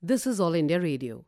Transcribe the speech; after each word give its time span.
This 0.00 0.28
is 0.28 0.38
All 0.38 0.54
India 0.54 0.78
Radio. 0.78 1.24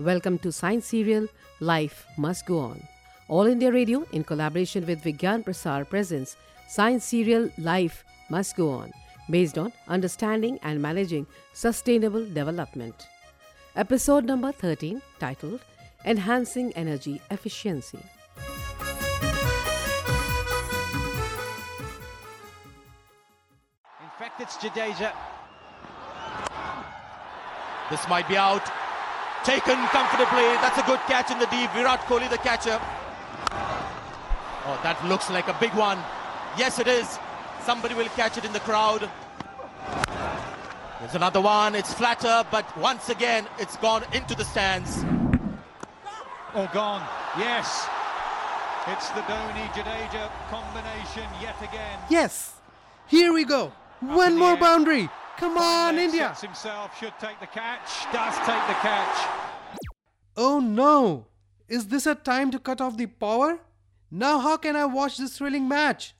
Welcome 0.00 0.36
to 0.40 0.50
Science 0.50 0.86
Serial 0.86 1.28
Life 1.60 2.04
Must 2.16 2.44
Go 2.46 2.58
On. 2.58 2.82
All 3.28 3.46
India 3.46 3.70
Radio, 3.70 4.04
in 4.10 4.24
collaboration 4.24 4.84
with 4.84 5.04
Vigyan 5.04 5.44
Prasar, 5.44 5.88
presents 5.88 6.36
Science 6.68 7.04
Serial 7.04 7.48
Life 7.58 8.02
Must 8.28 8.56
Go 8.56 8.70
On, 8.70 8.90
based 9.30 9.56
on 9.56 9.72
understanding 9.86 10.58
and 10.64 10.82
managing 10.82 11.28
sustainable 11.52 12.26
development. 12.26 13.06
Episode 13.76 14.24
number 14.24 14.50
13, 14.50 15.00
titled 15.20 15.60
Enhancing 16.04 16.72
Energy 16.72 17.20
Efficiency. 17.30 18.00
In 24.00 24.10
fact, 24.18 24.40
it's 24.40 24.56
Jadeja. 24.56 25.12
This 27.90 28.06
might 28.08 28.28
be 28.28 28.36
out. 28.36 28.64
Taken 29.44 29.76
comfortably. 29.88 30.48
That's 30.60 30.78
a 30.78 30.82
good 30.82 31.00
catch 31.06 31.30
in 31.30 31.38
the 31.38 31.46
deep. 31.46 31.70
Virat 31.72 32.00
Kohli, 32.00 32.28
the 32.28 32.38
catcher. 32.38 32.78
Oh, 34.66 34.78
that 34.82 35.02
looks 35.06 35.30
like 35.30 35.48
a 35.48 35.56
big 35.60 35.72
one. 35.74 35.98
Yes, 36.58 36.78
it 36.78 36.86
is. 36.86 37.18
Somebody 37.62 37.94
will 37.94 38.08
catch 38.16 38.36
it 38.36 38.44
in 38.44 38.52
the 38.52 38.60
crowd. 38.60 39.08
There's 41.00 41.14
another 41.14 41.40
one. 41.40 41.74
It's 41.74 41.94
flatter, 41.94 42.44
but 42.50 42.66
once 42.76 43.08
again, 43.08 43.46
it's 43.58 43.76
gone 43.76 44.04
into 44.12 44.34
the 44.34 44.44
stands. 44.44 45.04
Oh, 46.54 46.68
gone. 46.72 47.06
Yes. 47.38 47.86
It's 48.88 49.08
the 49.10 49.20
Dhoni 49.20 49.66
Jadeja 49.72 50.30
combination 50.50 51.24
yet 51.40 51.56
again. 51.62 51.98
Yes, 52.08 52.54
here 53.06 53.32
we 53.34 53.44
go. 53.44 53.70
in 54.02 54.08
One 54.08 54.34
the 54.34 54.40
more 54.40 54.50
air. 54.52 54.56
boundary. 54.56 55.08
Come 55.38 55.56
on, 55.56 55.58
Fine 55.62 55.96
leg, 55.96 56.04
India. 56.06 56.34
Himself, 56.40 56.98
should 56.98 57.14
take 57.20 57.38
the 57.40 57.46
catch. 57.46 58.12
Does 58.12 58.34
take 58.38 58.66
the 58.66 58.78
catch. 58.82 59.28
Oh 60.36 60.60
no! 60.60 61.26
Is 61.68 61.86
this 61.86 62.06
a 62.06 62.14
time 62.14 62.50
to 62.50 62.58
cut 62.58 62.80
off 62.80 62.96
the 62.96 63.06
power? 63.06 63.60
Now, 64.10 64.38
how 64.40 64.56
can 64.56 64.74
I 64.74 64.84
watch 64.84 65.16
this 65.16 65.38
thrilling 65.38 65.68
match? 65.68 66.14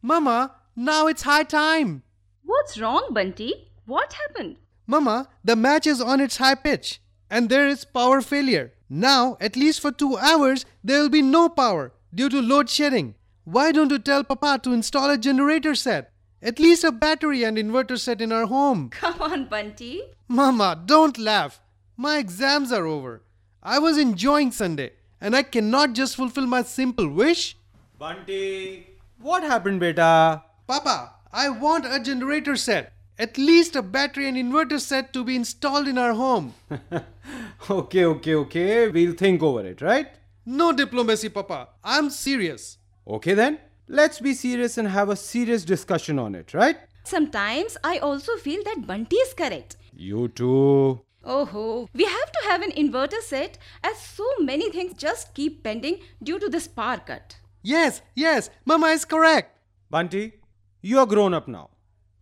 Mama, 0.00 0.54
now 0.74 1.06
it's 1.06 1.22
high 1.22 1.42
time. 1.42 2.02
What's 2.44 2.78
wrong, 2.78 3.08
Bunty? 3.10 3.70
What 3.84 4.12
happened? 4.12 4.56
Mama, 4.86 5.28
the 5.44 5.56
match 5.56 5.86
is 5.86 6.00
on 6.00 6.20
its 6.20 6.36
high 6.36 6.54
pitch 6.54 7.00
and 7.30 7.48
there 7.48 7.66
is 7.66 7.84
power 7.84 8.20
failure. 8.20 8.72
Now, 8.88 9.36
at 9.40 9.56
least 9.56 9.80
for 9.80 9.90
two 9.90 10.16
hours, 10.16 10.64
there 10.84 11.02
will 11.02 11.08
be 11.08 11.22
no 11.22 11.48
power 11.48 11.92
due 12.14 12.28
to 12.28 12.40
load 12.40 12.70
shedding. 12.70 13.14
Why 13.44 13.72
don't 13.72 13.90
you 13.90 13.98
tell 13.98 14.24
Papa 14.24 14.60
to 14.62 14.72
install 14.72 15.10
a 15.10 15.18
generator 15.18 15.74
set? 15.74 16.12
At 16.46 16.60
least 16.60 16.84
a 16.84 16.92
battery 16.92 17.42
and 17.42 17.58
inverter 17.58 17.98
set 17.98 18.20
in 18.20 18.30
our 18.30 18.46
home. 18.46 18.90
Come 18.92 19.20
on, 19.20 19.46
Bunty. 19.46 20.02
Mama, 20.28 20.80
don't 20.86 21.18
laugh. 21.18 21.60
My 21.96 22.18
exams 22.18 22.70
are 22.70 22.86
over. 22.86 23.22
I 23.64 23.80
was 23.80 23.98
enjoying 23.98 24.52
Sunday 24.52 24.92
and 25.20 25.34
I 25.34 25.42
cannot 25.42 25.94
just 25.94 26.14
fulfill 26.14 26.46
my 26.46 26.62
simple 26.62 27.08
wish. 27.08 27.56
Bunty, 27.98 28.86
what 29.18 29.42
happened, 29.42 29.80
beta? 29.80 30.44
Papa, 30.68 31.14
I 31.32 31.48
want 31.48 31.84
a 31.84 31.98
generator 31.98 32.54
set. 32.54 32.92
At 33.18 33.38
least 33.38 33.74
a 33.74 33.82
battery 33.82 34.28
and 34.28 34.36
inverter 34.36 34.78
set 34.78 35.12
to 35.14 35.24
be 35.24 35.34
installed 35.34 35.88
in 35.88 35.98
our 35.98 36.12
home. 36.12 36.54
okay, 37.70 38.04
okay, 38.04 38.34
okay. 38.36 38.88
We'll 38.88 39.14
think 39.14 39.42
over 39.42 39.66
it, 39.66 39.80
right? 39.80 40.10
No 40.44 40.70
diplomacy, 40.70 41.28
Papa. 41.28 41.70
I'm 41.82 42.08
serious. 42.08 42.78
Okay 43.08 43.34
then. 43.34 43.58
Let's 43.88 44.18
be 44.20 44.34
serious 44.34 44.78
and 44.78 44.88
have 44.88 45.08
a 45.10 45.16
serious 45.16 45.64
discussion 45.64 46.18
on 46.18 46.34
it, 46.34 46.52
right? 46.54 46.76
Sometimes 47.04 47.76
I 47.84 47.98
also 47.98 48.36
feel 48.36 48.64
that 48.64 48.84
Bunty 48.84 49.16
is 49.16 49.32
correct. 49.32 49.76
You 49.94 50.26
too. 50.28 51.02
Oh, 51.24 51.44
ho, 51.44 51.88
we 51.94 52.04
have 52.04 52.32
to 52.32 52.40
have 52.48 52.62
an 52.62 52.72
inverter 52.72 53.20
set 53.20 53.58
as 53.84 54.00
so 54.00 54.26
many 54.40 54.70
things 54.70 54.94
just 54.96 55.34
keep 55.34 55.62
pending 55.62 56.00
due 56.22 56.38
to 56.40 56.48
this 56.48 56.66
power 56.66 56.98
cut. 56.98 57.36
Yes, 57.62 58.02
yes, 58.14 58.50
Mama 58.64 58.88
is 58.88 59.04
correct. 59.04 59.56
Bunty, 59.88 60.32
you 60.82 60.98
are 60.98 61.06
grown 61.06 61.32
up 61.32 61.46
now. 61.46 61.70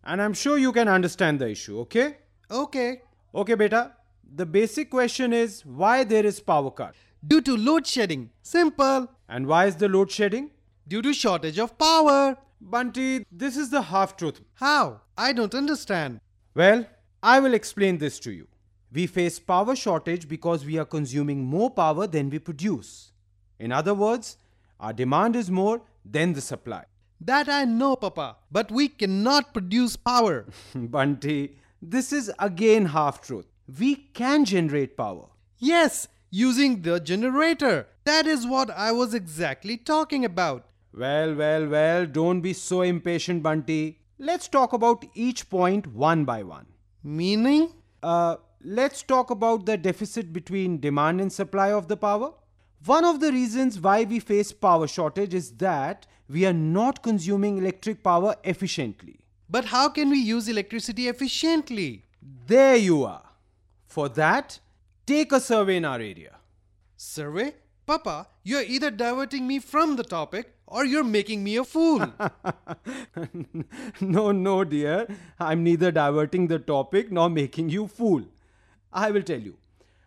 And 0.03 0.21
I'm 0.21 0.33
sure 0.33 0.59
you 0.59 0.71
can 0.71 0.87
understand 0.87 1.39
the 1.39 1.49
issue, 1.49 1.79
okay? 1.79 2.17
Okay. 2.49 3.01
Okay, 3.33 3.55
beta. 3.55 3.93
The 4.35 4.45
basic 4.45 4.91
question 4.91 5.33
is 5.33 5.65
why 5.65 6.03
there 6.03 6.25
is 6.25 6.39
power 6.39 6.69
cut? 6.69 6.93
Due 7.25 7.41
to 7.41 7.57
load 7.57 7.87
shedding. 7.87 8.29
Simple. 8.43 9.07
And 9.27 9.47
why 9.47 9.65
is 9.65 9.77
the 9.77 9.89
load 9.89 10.11
shedding? 10.11 10.51
Due 10.87 11.01
to 11.01 11.13
shortage 11.13 11.57
of 11.57 11.77
power. 11.79 12.37
Bunty, 12.61 13.25
this 13.31 13.57
is 13.57 13.69
the 13.69 13.81
half 13.81 14.15
truth. 14.15 14.41
How? 14.53 15.01
I 15.17 15.33
don't 15.33 15.55
understand. 15.55 16.19
Well, 16.53 16.85
I 17.23 17.39
will 17.39 17.53
explain 17.55 17.97
this 17.97 18.19
to 18.19 18.31
you. 18.31 18.47
We 18.91 19.07
face 19.07 19.39
power 19.39 19.75
shortage 19.75 20.27
because 20.27 20.63
we 20.63 20.77
are 20.77 20.85
consuming 20.85 21.43
more 21.43 21.71
power 21.71 22.05
than 22.07 22.29
we 22.29 22.39
produce. 22.39 23.11
In 23.59 23.71
other 23.71 23.93
words, 23.93 24.37
our 24.79 24.93
demand 24.93 25.35
is 25.35 25.49
more 25.49 25.81
than 26.05 26.33
the 26.33 26.41
supply. 26.41 26.85
That 27.19 27.49
I 27.49 27.65
know, 27.65 27.95
Papa. 27.95 28.37
But 28.51 28.71
we 28.71 28.87
cannot 28.87 29.53
produce 29.53 29.95
power. 29.95 30.45
Bunty, 30.75 31.57
this 31.81 32.13
is 32.13 32.31
again 32.37 32.85
half 32.85 33.21
truth. 33.21 33.47
We 33.79 33.95
can 33.95 34.45
generate 34.45 34.95
power. 34.95 35.29
Yes, 35.57 36.07
using 36.29 36.83
the 36.83 36.99
generator. 36.99 37.87
That 38.03 38.27
is 38.27 38.45
what 38.45 38.69
I 38.69 38.91
was 38.91 39.13
exactly 39.13 39.77
talking 39.77 40.23
about. 40.23 40.67
Well, 40.97 41.35
well, 41.35 41.67
well, 41.67 42.05
don't 42.05 42.39
be 42.39 42.53
so 42.53 42.81
impatient, 42.81 43.43
Bunty. 43.43 43.99
Let's 44.17 44.47
talk 44.47 44.71
about 44.71 45.03
each 45.13 45.49
point 45.49 45.87
one 45.87 46.23
by 46.23 46.43
one. 46.43 46.67
Meaning? 47.03 47.73
Uh, 48.01 48.37
let's 48.63 49.03
talk 49.03 49.29
about 49.29 49.65
the 49.65 49.75
deficit 49.75 50.31
between 50.31 50.79
demand 50.79 51.19
and 51.19 51.33
supply 51.33 51.73
of 51.73 51.89
the 51.89 51.97
power. 51.97 52.31
One 52.85 53.03
of 53.03 53.19
the 53.19 53.33
reasons 53.33 53.77
why 53.77 54.05
we 54.05 54.21
face 54.21 54.53
power 54.53 54.87
shortage 54.87 55.33
is 55.33 55.51
that 55.57 56.07
we 56.29 56.45
are 56.45 56.53
not 56.53 57.03
consuming 57.03 57.57
electric 57.57 58.01
power 58.01 58.35
efficiently. 58.45 59.19
But 59.49 59.65
how 59.65 59.89
can 59.89 60.09
we 60.09 60.19
use 60.19 60.47
electricity 60.47 61.09
efficiently? 61.09 62.05
There 62.47 62.77
you 62.77 63.03
are. 63.03 63.25
For 63.85 64.07
that, 64.09 64.59
take 65.05 65.33
a 65.33 65.41
survey 65.41 65.75
in 65.75 65.85
our 65.85 65.99
area. 65.99 66.37
Survey? 66.95 67.53
Papa, 67.85 68.27
you're 68.43 68.63
either 68.63 68.91
diverting 68.91 69.45
me 69.45 69.59
from 69.59 69.97
the 69.97 70.03
topic 70.03 70.54
or 70.67 70.85
you're 70.85 71.03
making 71.03 71.43
me 71.43 71.57
a 71.57 71.63
fool. 71.63 71.99
no, 74.01 74.31
no, 74.31 74.63
dear. 74.63 75.07
I'm 75.39 75.63
neither 75.63 75.91
diverting 75.91 76.47
the 76.47 76.59
topic 76.59 77.11
nor 77.11 77.29
making 77.29 77.69
you 77.69 77.87
fool. 77.87 78.23
I 78.91 79.11
will 79.11 79.23
tell 79.23 79.39
you 79.39 79.57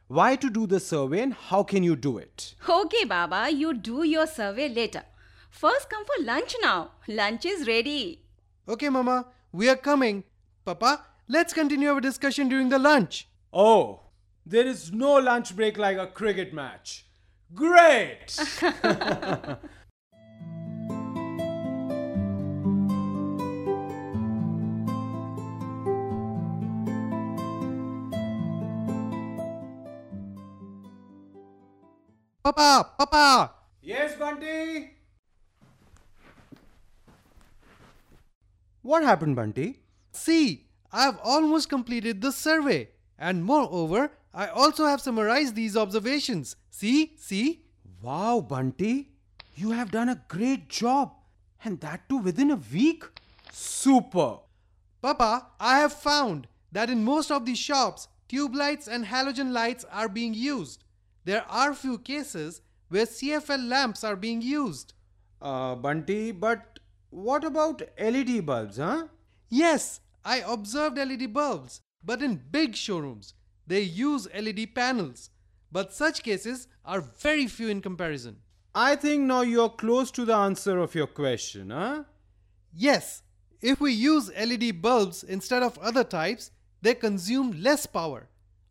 why 0.09 0.37
to 0.37 0.49
do 0.51 0.67
the 0.67 0.81
survey 0.81 1.21
and 1.21 1.35
how 1.35 1.63
can 1.63 1.83
you 1.83 1.95
do 1.95 2.19
it. 2.19 2.55
Okay, 2.69 3.05
Baba, 3.05 3.51
you 3.51 3.75
do 3.75 4.03
your 4.05 4.27
survey 4.27 4.69
later. 4.69 5.03
First, 5.51 5.91
come 5.91 6.05
for 6.05 6.25
lunch 6.25 6.55
now. 6.63 6.93
Lunch 7.07 7.45
is 7.47 7.67
ready. 7.67 8.23
okay, 8.69 8.89
Mama, 8.89 9.27
we 9.53 9.69
are 9.69 9.77
coming. 9.77 10.25
Papa, 10.65 11.05
let's 11.29 11.53
continue 11.53 11.91
our 11.91 12.01
discussion 12.01 12.49
during 12.49 12.69
the 12.69 12.79
lunch. 12.79 13.29
Oh, 13.53 14.01
there 14.45 14.67
is 14.67 14.93
no 14.93 15.15
lunch 15.15 15.55
break 15.57 15.79
like 15.79 15.99
a 15.99 16.07
cricket 16.07 16.53
match. 16.53 17.07
Great! 17.55 18.39
Papa, 32.49 32.93
Papa! 32.97 33.53
yes, 33.83 34.15
Bunty? 34.15 34.93
What 38.81 39.03
happened, 39.03 39.37
Bunty? 39.37 39.81
See, 40.13 40.65
I've 40.91 41.19
almost 41.23 41.69
completed 41.69 42.23
the 42.23 42.33
survey. 42.33 42.89
And 43.19 43.45
moreover, 43.45 44.13
I 44.33 44.47
also 44.47 44.87
have 44.87 45.03
summarized 45.03 45.57
these 45.57 45.77
observations. 45.77 46.57
See, 46.71 47.13
see? 47.19 47.65
Wow, 48.01 48.41
Bunty, 48.41 49.11
you 49.55 49.73
have 49.73 49.91
done 49.91 50.09
a 50.09 50.23
great 50.29 50.71
job. 50.71 51.13
And 51.63 51.79
that 51.81 52.09
too 52.09 52.17
within 52.17 52.51
a 52.51 52.63
week? 52.73 53.05
Super! 53.53 54.39
Papa, 55.03 55.49
I 55.61 55.81
have 55.81 55.93
found 55.93 56.47
that 56.73 56.89
in 56.89 57.05
most 57.05 57.31
of 57.31 57.45
the 57.45 57.55
shops, 57.55 58.09
tube 58.27 58.55
lights 58.55 58.89
and 58.89 59.05
halogen 59.05 59.53
lights 59.53 59.85
are 59.93 60.09
being 60.09 60.33
used. 60.33 60.83
There 61.29 61.45
are 61.51 61.75
few 61.75 61.99
cases 61.99 62.63
where 62.89 63.05
CFL 63.05 63.69
lamps 63.69 64.03
are 64.03 64.17
being 64.17 64.41
used. 64.41 64.95
Uh, 65.43 65.75
Bunty, 65.75 66.33
but 66.33 66.79
what 67.11 67.45
about 67.45 67.83
LED 68.01 68.47
bulbs, 68.47 68.79
huh? 68.79 69.09
Yes, 69.51 70.01
I 70.25 70.39
observed 70.39 70.97
LED 70.97 71.35
bulbs, 71.35 71.83
but 72.03 72.23
in 72.23 72.41
big 72.51 72.75
showrooms, 72.75 73.35
they 73.67 73.83
use 73.83 74.27
LED 74.35 74.75
panels. 74.75 75.29
But 75.71 75.93
such 75.93 76.23
cases 76.23 76.67
are 76.83 77.03
very 77.03 77.47
few 77.47 77.69
in 77.69 77.83
comparison. 77.83 78.39
I 78.75 78.97
think 78.97 79.25
now 79.25 79.43
you're 79.43 79.69
close 79.69 80.11
to 80.13 80.25
the 80.25 80.35
answer 80.35 80.79
of 80.79 80.95
your 80.95 81.09
question, 81.09 81.69
huh? 81.69 82.05
Yes, 82.73 83.23
if 83.61 83.81
we 83.83 83.93
use 83.93 84.33
LED 84.35 84.81
bulbs 84.81 85.25
instead 85.25 85.63
of 85.63 85.77
other 85.77 86.05
types, 86.05 86.53
they 86.81 86.95
consume 86.95 87.63
less 87.63 87.85
power. 87.85 88.31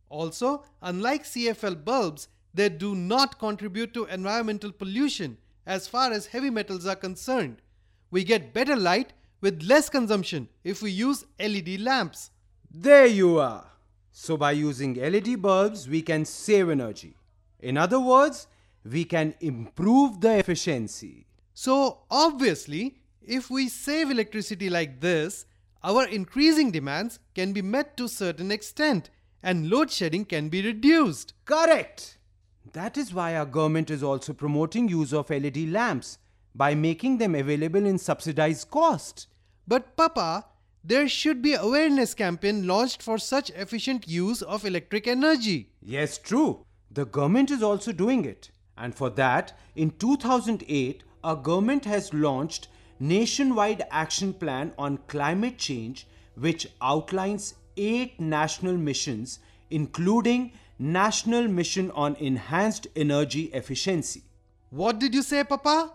Also, 0.09 0.63
unlike 0.81 1.23
CFL 1.23 1.85
bulbs, 1.85 2.29
they 2.53 2.69
do 2.69 2.95
not 2.95 3.39
contribute 3.39 3.93
to 3.93 4.05
environmental 4.05 4.71
pollution 4.71 5.37
as 5.65 5.87
far 5.87 6.11
as 6.11 6.27
heavy 6.27 6.49
metals 6.49 6.85
are 6.85 6.95
concerned. 6.95 7.61
We 8.09 8.23
get 8.23 8.53
better 8.53 8.75
light 8.75 9.13
with 9.41 9.63
less 9.63 9.89
consumption 9.89 10.49
if 10.63 10.81
we 10.81 10.91
use 10.91 11.25
LED 11.39 11.81
lamps. 11.81 12.31
There 12.71 13.05
you 13.05 13.39
are. 13.39 13.65
So, 14.11 14.35
by 14.35 14.53
using 14.53 14.95
LED 14.95 15.41
bulbs, 15.41 15.87
we 15.87 16.01
can 16.01 16.25
save 16.25 16.69
energy. 16.69 17.15
In 17.59 17.77
other 17.77 17.99
words, 17.99 18.47
we 18.83 19.03
can 19.03 19.35
improve 19.41 20.21
the 20.21 20.37
efficiency. 20.39 21.27
So, 21.53 21.99
obviously, 22.09 22.97
if 23.21 23.49
we 23.49 23.69
save 23.69 24.09
electricity 24.09 24.69
like 24.69 25.01
this, 25.01 25.45
our 25.83 26.05
increasing 26.07 26.71
demands 26.71 27.19
can 27.35 27.53
be 27.53 27.61
met 27.61 27.95
to 27.97 28.05
a 28.05 28.09
certain 28.09 28.51
extent 28.51 29.09
and 29.43 29.69
load 29.69 29.91
shedding 29.91 30.25
can 30.25 30.49
be 30.49 30.61
reduced. 30.61 31.33
Correct. 31.45 32.16
That 32.77 32.95
is 32.95 33.11
why 33.11 33.35
our 33.35 33.47
government 33.47 33.89
is 33.89 34.03
also 34.03 34.33
promoting 34.33 34.87
use 34.87 35.11
of 35.11 35.31
LED 35.31 35.69
lamps 35.69 36.19
by 36.53 36.75
making 36.75 37.17
them 37.17 37.33
available 37.33 37.83
in 37.83 37.97
subsidized 37.97 38.69
cost. 38.69 39.25
But 39.67 39.97
Papa, 39.97 40.45
there 40.83 41.07
should 41.07 41.41
be 41.41 41.55
awareness 41.55 42.13
campaign 42.13 42.67
launched 42.67 43.01
for 43.01 43.17
such 43.17 43.49
efficient 43.49 44.07
use 44.07 44.43
of 44.43 44.63
electric 44.63 45.07
energy. 45.07 45.71
Yes, 45.81 46.19
true. 46.19 46.63
The 46.91 47.05
government 47.05 47.49
is 47.49 47.63
also 47.63 47.91
doing 47.91 48.25
it. 48.25 48.51
And 48.77 48.93
for 48.93 49.09
that, 49.09 49.57
in 49.75 49.89
2008, 49.89 51.03
our 51.23 51.35
government 51.35 51.83
has 51.85 52.13
launched 52.13 52.67
nationwide 52.99 53.87
action 53.89 54.35
plan 54.35 54.71
on 54.77 54.99
climate 55.07 55.57
change 55.57 56.05
which 56.35 56.67
outlines 56.79 57.55
8 57.75 58.19
national 58.19 58.77
missions 58.77 59.39
including 59.69 60.51
national 60.79 61.47
mission 61.47 61.91
on 61.91 62.15
enhanced 62.15 62.87
energy 62.95 63.45
efficiency. 63.53 64.23
What 64.69 64.99
did 64.99 65.13
you 65.13 65.21
say, 65.21 65.43
Papa? 65.43 65.93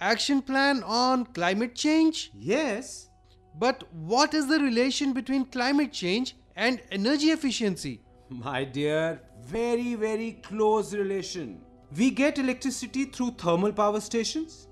Action 0.00 0.40
plan 0.42 0.82
on 0.84 1.26
climate 1.26 1.74
change? 1.74 2.30
Yes, 2.34 3.10
But 3.58 3.84
what 3.92 4.34
is 4.34 4.46
the 4.46 4.58
relation 4.60 5.12
between 5.12 5.44
climate 5.46 5.92
change 5.92 6.36
and 6.56 6.80
energy 6.90 7.30
efficiency? 7.30 8.00
My 8.28 8.64
dear, 8.64 9.20
very, 9.42 9.94
very 9.94 10.32
close 10.42 10.94
relation. 10.94 11.60
We 11.96 12.10
get 12.10 12.38
electricity 12.38 13.06
through 13.06 13.32
thermal 13.32 13.72
power 13.72 14.00
stations. 14.00 14.68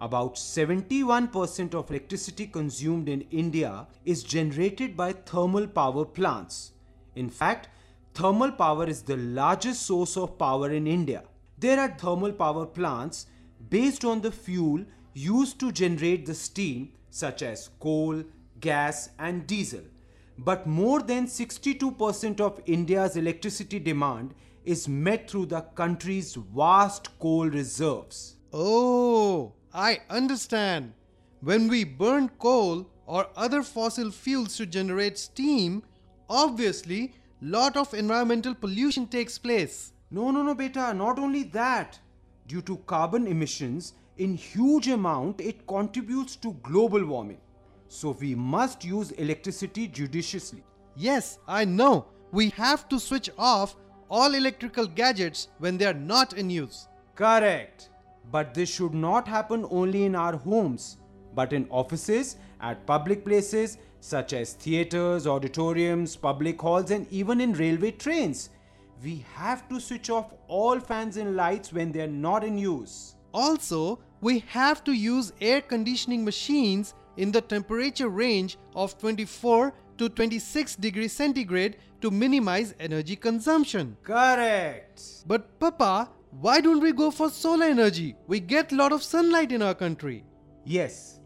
About 0.00 0.36
71% 0.36 1.74
of 1.74 1.90
electricity 1.90 2.46
consumed 2.46 3.08
in 3.08 3.22
India 3.30 3.86
is 4.04 4.22
generated 4.22 4.96
by 4.96 5.12
thermal 5.12 5.66
power 5.66 6.04
plants. 6.04 6.72
In 7.16 7.28
fact, 7.28 7.68
thermal 8.18 8.50
power 8.50 8.84
is 8.88 9.02
the 9.02 9.16
largest 9.16 9.86
source 9.86 10.16
of 10.16 10.36
power 10.38 10.72
in 10.72 10.88
India. 10.88 11.22
There 11.56 11.78
are 11.78 11.96
thermal 11.96 12.32
power 12.32 12.66
plants 12.66 13.26
based 13.70 14.04
on 14.04 14.20
the 14.20 14.32
fuel 14.32 14.84
used 15.14 15.60
to 15.60 15.70
generate 15.70 16.26
the 16.26 16.34
steam, 16.34 16.90
such 17.10 17.42
as 17.42 17.70
coal, 17.78 18.24
gas, 18.58 19.10
and 19.20 19.46
diesel. 19.46 19.84
But 20.36 20.66
more 20.66 21.00
than 21.00 21.26
62% 21.26 22.40
of 22.40 22.60
India's 22.66 23.16
electricity 23.16 23.78
demand 23.78 24.34
is 24.64 24.88
met 24.88 25.30
through 25.30 25.46
the 25.46 25.60
country's 25.60 26.34
vast 26.34 27.16
coal 27.20 27.48
reserves. 27.48 28.34
Oh, 28.52 29.52
I 29.72 30.00
understand. 30.10 30.92
When 31.40 31.68
we 31.68 31.84
burn 31.84 32.30
coal 32.40 32.90
or 33.06 33.28
other 33.36 33.62
fossil 33.62 34.10
fuels 34.10 34.56
to 34.56 34.66
generate 34.66 35.18
steam, 35.18 35.84
obviously 36.28 37.14
lot 37.40 37.76
of 37.76 37.94
environmental 37.94 38.54
pollution 38.54 39.06
takes 39.06 39.38
place. 39.38 39.92
No, 40.10 40.30
no, 40.30 40.42
no, 40.42 40.54
beta, 40.54 40.92
not 40.94 41.18
only 41.18 41.44
that. 41.44 41.98
Due 42.46 42.62
to 42.62 42.78
carbon 42.78 43.26
emissions, 43.26 43.92
in 44.16 44.34
huge 44.34 44.88
amount 44.88 45.40
it 45.40 45.66
contributes 45.66 46.34
to 46.36 46.54
global 46.62 47.04
warming. 47.04 47.40
So 47.88 48.16
we 48.20 48.34
must 48.34 48.84
use 48.84 49.12
electricity 49.12 49.86
judiciously. 49.86 50.62
Yes, 50.96 51.38
I 51.46 51.64
know. 51.64 52.06
We 52.32 52.50
have 52.50 52.88
to 52.88 52.98
switch 52.98 53.30
off 53.38 53.76
all 54.10 54.34
electrical 54.34 54.86
gadgets 54.86 55.48
when 55.58 55.78
they 55.78 55.86
are 55.86 55.94
not 55.94 56.32
in 56.32 56.50
use. 56.50 56.88
Correct. 57.14 57.90
But 58.30 58.52
this 58.52 58.68
should 58.68 58.94
not 58.94 59.26
happen 59.28 59.66
only 59.70 60.04
in 60.04 60.14
our 60.14 60.36
homes, 60.36 60.98
but 61.34 61.52
in 61.52 61.66
offices, 61.70 62.36
at 62.60 62.84
public 62.86 63.24
places 63.24 63.78
such 64.00 64.32
as 64.32 64.52
theaters, 64.54 65.26
auditoriums, 65.26 66.16
public 66.16 66.60
halls, 66.60 66.90
and 66.90 67.06
even 67.10 67.40
in 67.40 67.52
railway 67.52 67.90
trains. 67.90 68.50
We 69.02 69.24
have 69.34 69.68
to 69.68 69.80
switch 69.80 70.10
off 70.10 70.34
all 70.48 70.80
fans 70.80 71.16
and 71.16 71.36
lights 71.36 71.72
when 71.72 71.92
they 71.92 72.00
are 72.02 72.06
not 72.08 72.44
in 72.44 72.58
use. 72.58 73.14
Also, 73.32 73.98
we 74.20 74.40
have 74.40 74.82
to 74.84 74.92
use 74.92 75.32
air 75.40 75.60
conditioning 75.60 76.24
machines 76.24 76.94
in 77.16 77.30
the 77.30 77.40
temperature 77.40 78.08
range 78.08 78.58
of 78.74 78.98
24 78.98 79.72
to 79.98 80.08
26 80.08 80.76
degrees 80.76 81.12
centigrade 81.12 81.76
to 82.00 82.10
minimize 82.10 82.74
energy 82.80 83.16
consumption. 83.16 83.96
Correct. 84.02 85.02
But 85.26 85.58
Papa, 85.58 86.10
why 86.30 86.60
don't 86.60 86.80
we 86.80 86.92
go 86.92 87.10
for 87.10 87.30
solar 87.30 87.66
energy? 87.66 88.14
We 88.26 88.40
get 88.40 88.72
a 88.72 88.76
lot 88.76 88.92
of 88.92 89.02
sunlight 89.02 89.52
in 89.52 89.62
our 89.62 89.74
country. 89.74 90.24
Yes, 90.64 91.17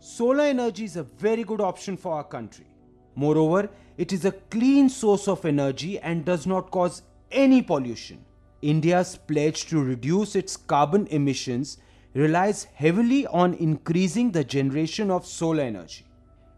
solar 0.00 0.44
energy 0.44 0.84
is 0.84 0.96
a 0.96 1.02
very 1.02 1.44
good 1.44 1.60
option 1.60 1.96
for 1.96 2.14
our 2.14 2.24
country. 2.24 2.66
Moreover, 3.14 3.68
it 3.98 4.12
is 4.12 4.24
a 4.24 4.32
clean 4.32 4.88
source 4.88 5.28
of 5.28 5.44
energy 5.44 5.98
and 5.98 6.24
does 6.24 6.46
not 6.46 6.70
cause 6.70 7.02
any 7.30 7.60
pollution. 7.60 8.24
India's 8.62 9.16
pledge 9.16 9.66
to 9.66 9.82
reduce 9.82 10.34
its 10.34 10.56
carbon 10.56 11.06
emissions 11.08 11.78
relies 12.14 12.64
heavily 12.74 13.26
on 13.26 13.54
increasing 13.54 14.30
the 14.30 14.42
generation 14.42 15.10
of 15.10 15.26
solar 15.26 15.62
energy. 15.62 16.06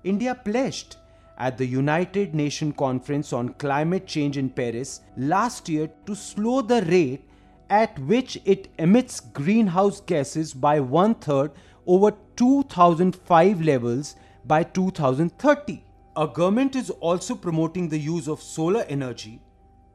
India 0.04 0.34
pledged 0.34 0.96
at 1.36 1.58
the 1.58 1.66
United 1.66 2.34
Nations 2.34 2.74
Conference 2.76 3.32
on 3.32 3.54
Climate 3.54 4.06
Change 4.06 4.38
in 4.38 4.48
Paris 4.48 5.00
last 5.16 5.68
year 5.68 5.90
to 6.06 6.14
slow 6.14 6.62
the 6.62 6.82
rate 6.82 7.24
at 7.70 7.98
which 8.00 8.38
it 8.44 8.68
emits 8.78 9.20
greenhouse 9.20 10.00
gases 10.00 10.54
by 10.54 10.78
one 10.78 11.14
third 11.16 11.50
over 11.86 12.12
2005 12.36 13.62
levels 13.62 14.16
by 14.44 14.62
2030. 14.62 15.84
Our 16.16 16.26
government 16.26 16.76
is 16.76 16.90
also 16.90 17.34
promoting 17.34 17.88
the 17.88 17.98
use 17.98 18.28
of 18.28 18.42
solar 18.42 18.82
energy 18.88 19.40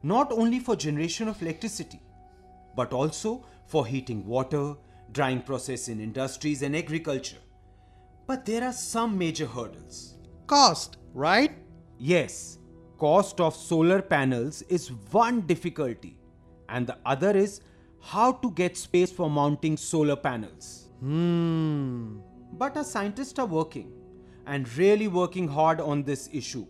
not 0.02 0.30
only 0.32 0.58
for 0.58 0.76
generation 0.76 1.28
of 1.28 1.40
electricity 1.42 2.00
but 2.76 2.92
also 2.92 3.44
for 3.66 3.86
heating 3.86 4.24
water, 4.26 4.74
drying 5.12 5.42
process 5.42 5.88
in 5.88 6.00
industries 6.00 6.62
and 6.62 6.76
agriculture. 6.76 7.38
But 8.26 8.44
there 8.44 8.62
are 8.62 8.72
some 8.72 9.18
major 9.18 9.46
hurdles. 9.46 10.14
Cost, 10.46 10.98
right? 11.12 11.52
Yes, 11.98 12.58
cost 12.98 13.40
of 13.40 13.56
solar 13.56 14.00
panels 14.00 14.62
is 14.62 14.92
one 15.10 15.40
difficulty, 15.42 16.18
and 16.68 16.86
the 16.86 16.98
other 17.04 17.36
is 17.36 17.60
how 18.00 18.32
to 18.32 18.50
get 18.52 18.76
space 18.76 19.10
for 19.10 19.28
mounting 19.28 19.76
solar 19.76 20.16
panels. 20.16 20.87
Hmm. 21.00 22.18
But 22.52 22.76
our 22.76 22.84
scientists 22.84 23.38
are 23.38 23.46
working 23.46 23.92
and 24.46 24.72
really 24.76 25.08
working 25.08 25.46
hard 25.48 25.80
on 25.80 26.02
this 26.02 26.28
issue. 26.32 26.66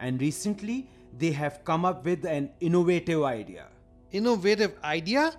And 0.00 0.20
recently, 0.20 0.90
they 1.16 1.30
have 1.32 1.64
come 1.64 1.84
up 1.84 2.04
with 2.04 2.24
an 2.24 2.50
innovative 2.60 3.22
idea 3.22 3.66
Innovative 4.10 4.74
idea? 4.84 5.32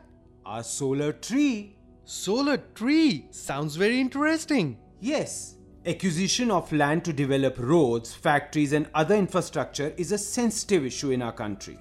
a 0.45 0.63
solar 0.63 1.13
tree. 1.13 1.75
Solar 2.03 2.57
tree 2.57 3.27
sounds 3.31 3.75
very 3.77 3.99
interesting. 3.99 4.77
Yes, 4.99 5.55
acquisition 5.85 6.51
of 6.51 6.71
land 6.71 7.03
to 7.05 7.13
develop 7.13 7.55
roads, 7.57 8.13
factories, 8.13 8.73
and 8.73 8.87
other 8.93 9.15
infrastructure 9.15 9.93
is 9.97 10.11
a 10.11 10.17
sensitive 10.17 10.85
issue 10.85 11.11
in 11.11 11.21
our 11.21 11.31
country. 11.31 11.79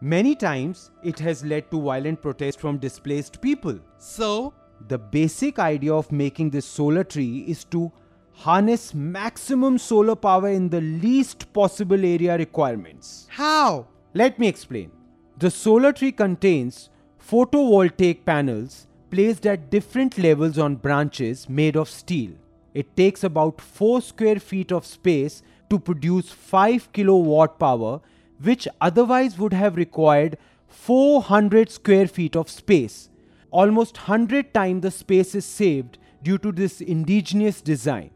Many 0.00 0.34
times, 0.34 0.90
it 1.02 1.18
has 1.20 1.44
led 1.44 1.70
to 1.70 1.80
violent 1.80 2.20
protests 2.20 2.56
from 2.56 2.78
displaced 2.78 3.40
people. 3.40 3.78
So, 3.98 4.52
The 4.88 4.98
basic 4.98 5.58
idea 5.58 5.94
of 5.94 6.12
making 6.12 6.50
this 6.50 6.66
solar 6.66 7.04
tree 7.04 7.44
is 7.48 7.64
to 7.64 7.90
harness 8.32 8.92
maximum 8.92 9.78
solar 9.78 10.16
power 10.16 10.48
in 10.48 10.68
the 10.68 10.80
least 10.80 11.52
possible 11.52 12.04
area 12.04 12.36
requirements. 12.36 13.26
how? 13.30 13.86
Let 14.12 14.38
me 14.38 14.46
explain. 14.48 14.90
The 15.38 15.50
solar 15.50 15.92
tree 15.92 16.12
contains 16.12 16.90
photovoltaic 17.28 18.24
panels 18.24 18.86
placed 19.10 19.46
at 19.46 19.70
different 19.70 20.18
levels 20.18 20.58
on 20.58 20.76
branches 20.76 21.48
made 21.48 21.76
of 21.76 21.88
steel. 21.88 22.32
It 22.74 22.96
takes 22.96 23.24
about 23.24 23.60
4 23.60 24.02
square 24.02 24.40
feet 24.40 24.72
of 24.72 24.84
space 24.84 25.42
to 25.70 25.78
produce 25.78 26.30
5 26.30 26.92
kilowatt 26.92 27.58
power, 27.58 28.00
which 28.42 28.68
otherwise 28.80 29.38
would 29.38 29.52
have 29.52 29.76
required 29.76 30.36
400 30.68 31.70
square 31.70 32.08
feet 32.08 32.36
of 32.36 32.50
space. 32.50 33.08
Almost 33.54 33.98
100 33.98 34.52
times 34.52 34.82
the 34.82 34.90
space 34.90 35.32
is 35.36 35.44
saved 35.44 35.98
due 36.24 36.38
to 36.38 36.50
this 36.50 36.80
indigenous 36.80 37.60
design. 37.60 38.10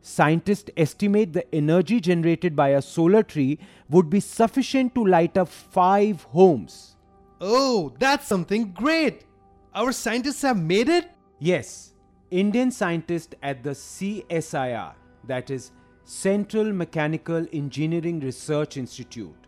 Scientists 0.00 0.70
estimate 0.78 1.34
the 1.34 1.54
energy 1.54 2.00
generated 2.00 2.56
by 2.56 2.70
a 2.70 2.80
solar 2.80 3.22
tree 3.22 3.58
would 3.90 4.08
be 4.08 4.18
sufficient 4.18 4.94
to 4.94 5.04
light 5.04 5.36
up 5.36 5.48
five 5.48 6.22
homes. 6.22 6.96
Oh, 7.38 7.92
that's 7.98 8.26
something 8.26 8.72
great! 8.72 9.26
Our 9.74 9.92
scientists 9.92 10.40
have 10.40 10.56
made 10.58 10.88
it? 10.88 11.10
Yes, 11.38 11.92
Indian 12.30 12.70
scientists 12.70 13.34
at 13.42 13.62
the 13.62 13.72
CSIR, 13.72 14.94
that 15.26 15.50
is 15.50 15.72
Central 16.04 16.72
Mechanical 16.72 17.46
Engineering 17.52 18.20
Research 18.20 18.78
Institute, 18.78 19.47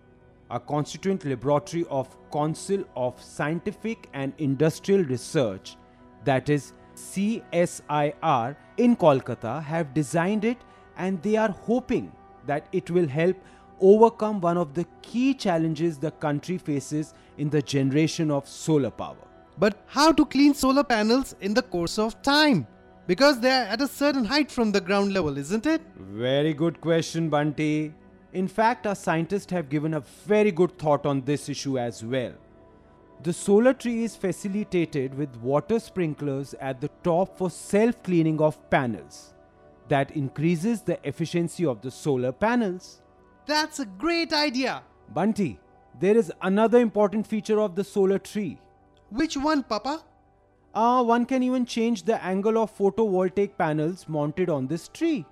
a 0.51 0.59
constituent 0.59 1.25
laboratory 1.25 1.85
of 1.91 2.09
Council 2.33 2.85
of 2.97 3.23
Scientific 3.23 4.09
and 4.13 4.33
Industrial 4.39 5.05
Research, 5.05 5.77
that 6.25 6.49
is 6.49 6.73
CSIR 6.95 8.57
in 8.77 8.97
Kolkata, 8.97 9.63
have 9.63 9.95
designed 9.95 10.45
it 10.45 10.59
and 10.97 11.23
they 11.23 11.37
are 11.37 11.51
hoping 11.51 12.13
that 12.47 12.67
it 12.73 12.91
will 12.91 13.09
help 13.09 13.37
overcome 13.81 14.41
one 14.41 14.59
of 14.59 14.75
the 14.75 14.87
key 15.03 15.33
challenges 15.33 15.99
the 15.99 16.11
country 16.11 16.59
faces 16.59 17.15
in 17.39 17.49
the 17.49 17.63
generation 17.63 18.31
of 18.31 18.47
solar 18.47 18.91
power. 18.91 19.17
But 19.59 19.83
how 19.87 20.13
to 20.13 20.25
clean 20.27 20.55
solar 20.55 20.85
panels 20.85 21.35
in 21.41 21.55
the 21.55 21.63
course 21.63 21.99
of 21.99 22.21
time? 22.23 22.67
Because 23.07 23.41
they 23.41 23.51
are 23.51 23.65
at 23.65 23.81
a 23.81 23.89
certain 23.89 24.25
height 24.25 24.51
from 24.51 24.73
the 24.73 24.81
ground 24.81 25.13
level, 25.13 25.37
isn't 25.37 25.67
it? 25.67 25.81
Very 25.99 26.55
good 26.55 26.81
question, 26.81 27.29
Bunty. 27.29 27.95
In 28.33 28.47
fact, 28.47 28.87
our 28.87 28.95
scientists 28.95 29.51
have 29.51 29.69
given 29.69 29.95
a 29.95 30.01
very 30.01 30.53
good 30.53 30.79
thought 30.79 31.05
on 31.05 31.23
this 31.23 31.49
issue 31.49 31.79
as 31.79 32.05
well. 32.05 32.33
The 33.23 33.33
solar 33.33 33.75
tree 33.75 34.05
is 34.05 34.17
facilitated 34.17 35.15
with 35.15 35.37
water 35.39 35.79
sprinklers 35.81 36.55
at 36.61 36.81
the 36.81 36.91
top 37.03 37.37
for 37.37 37.51
self 37.51 38.03
cleaning 38.03 38.41
of 38.41 38.71
panels. 38.71 39.35
That 39.89 40.13
increases 40.13 40.83
the 40.83 40.99
efficiency 41.07 41.67
of 41.67 41.83
the 41.83 41.91
solar 41.91 42.33
panels. 42.33 43.03
That's 43.47 43.81
a 43.81 43.87
great 43.87 44.33
idea! 44.33 44.83
Bunty, 45.13 45.59
there 45.99 46.17
is 46.17 46.33
another 46.41 46.79
important 46.79 47.27
feature 47.27 47.61
of 47.61 47.75
the 47.75 47.83
solar 47.83 48.19
tree. 48.19 48.59
Which 49.11 49.37
one, 49.37 49.65
Papa? 49.65 50.05
Uh, 50.73 51.03
one 51.03 51.27
can 51.27 51.43
even 51.43 51.67
change 51.67 52.05
the 52.05 52.23
angle 52.25 52.57
of 52.57 52.77
photovoltaic 52.79 53.59
panels 53.59 54.09
mounted 54.09 54.49
on 54.49 54.69
this 54.69 54.87
tree. 54.87 55.27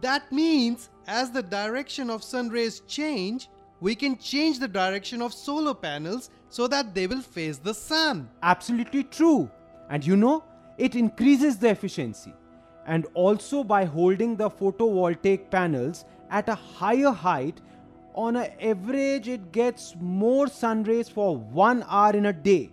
That 0.00 0.30
means 0.32 0.90
as 1.06 1.30
the 1.30 1.42
direction 1.42 2.08
of 2.10 2.24
sun 2.24 2.48
rays 2.48 2.80
change, 2.86 3.48
we 3.80 3.94
can 3.94 4.16
change 4.16 4.58
the 4.58 4.68
direction 4.68 5.22
of 5.22 5.32
solar 5.32 5.74
panels 5.74 6.30
so 6.48 6.66
that 6.68 6.94
they 6.94 7.06
will 7.06 7.22
face 7.22 7.58
the 7.58 7.74
sun. 7.74 8.28
Absolutely 8.42 9.04
true. 9.04 9.50
And 9.88 10.04
you 10.04 10.16
know, 10.16 10.44
it 10.78 10.94
increases 10.94 11.58
the 11.58 11.70
efficiency. 11.70 12.32
And 12.86 13.06
also 13.14 13.62
by 13.62 13.84
holding 13.84 14.36
the 14.36 14.50
photovoltaic 14.50 15.50
panels 15.50 16.04
at 16.30 16.48
a 16.48 16.54
higher 16.54 17.10
height, 17.10 17.60
on 18.14 18.36
an 18.36 18.50
average, 18.60 19.28
it 19.28 19.52
gets 19.52 19.94
more 20.00 20.48
sun 20.48 20.82
rays 20.82 21.08
for 21.08 21.36
one 21.36 21.84
hour 21.88 22.12
in 22.12 22.26
a 22.26 22.32
day. 22.32 22.70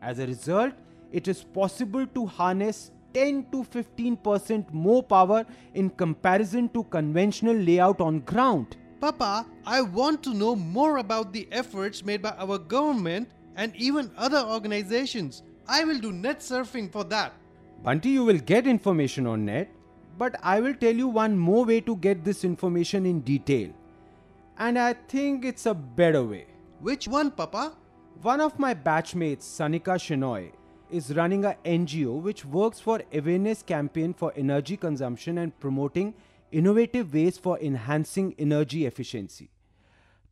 As 0.00 0.18
a 0.18 0.26
result, 0.26 0.72
it 1.12 1.28
is 1.28 1.44
possible 1.44 2.06
to 2.06 2.26
harness 2.26 2.90
10 3.18 3.46
to 3.50 3.64
15% 3.64 4.72
more 4.72 5.02
power 5.02 5.44
in 5.74 5.90
comparison 5.90 6.68
to 6.68 6.84
conventional 6.84 7.56
layout 7.56 8.00
on 8.00 8.20
ground. 8.20 8.76
Papa, 9.00 9.44
I 9.66 9.80
want 9.82 10.22
to 10.22 10.34
know 10.34 10.54
more 10.54 10.98
about 10.98 11.32
the 11.32 11.48
efforts 11.50 12.04
made 12.04 12.22
by 12.22 12.34
our 12.38 12.58
government 12.58 13.28
and 13.56 13.74
even 13.74 14.12
other 14.16 14.44
organizations. 14.56 15.42
I 15.66 15.82
will 15.84 15.98
do 15.98 16.12
net 16.12 16.38
surfing 16.38 16.92
for 16.92 17.02
that. 17.04 17.32
Bunty, 17.82 18.10
you 18.10 18.24
will 18.24 18.38
get 18.38 18.68
information 18.68 19.26
on 19.26 19.44
net, 19.44 19.68
but 20.16 20.36
I 20.42 20.60
will 20.60 20.74
tell 20.74 20.94
you 20.94 21.08
one 21.08 21.36
more 21.36 21.64
way 21.64 21.80
to 21.80 21.96
get 21.96 22.24
this 22.24 22.44
information 22.44 23.04
in 23.04 23.20
detail. 23.20 23.70
And 24.58 24.78
I 24.78 24.92
think 24.92 25.44
it's 25.44 25.66
a 25.66 25.74
better 25.74 26.22
way. 26.22 26.46
Which 26.80 27.08
one, 27.08 27.32
Papa? 27.32 27.72
One 28.22 28.40
of 28.40 28.58
my 28.60 28.74
batchmates, 28.74 29.42
Sanika 29.42 29.98
Shenoy, 30.06 30.52
is 30.90 31.14
running 31.14 31.44
a 31.44 31.56
NGO 31.64 32.20
which 32.20 32.44
works 32.44 32.80
for 32.80 33.02
awareness 33.12 33.62
campaign 33.62 34.14
for 34.14 34.32
energy 34.36 34.76
consumption 34.76 35.38
and 35.38 35.58
promoting 35.60 36.14
innovative 36.52 37.12
ways 37.12 37.38
for 37.38 37.58
enhancing 37.60 38.34
energy 38.38 38.86
efficiency. 38.86 39.50